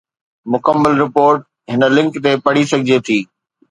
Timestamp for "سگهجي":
2.71-2.97